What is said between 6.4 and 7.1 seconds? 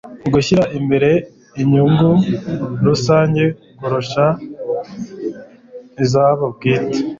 bwite